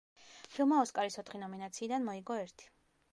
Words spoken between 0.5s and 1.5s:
ფილმმა ოსკარის ოთხი